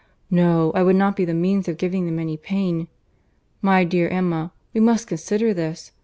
[0.31, 2.87] No, I would not be the means of giving them any pain.
[3.61, 5.91] My dear Emma, we must consider this.